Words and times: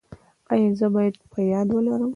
ایا 0.53 0.69
زه 0.79 0.87
باید 0.95 1.15
په 1.31 1.39
یاد 1.51 1.67
ولرم؟ 1.71 2.09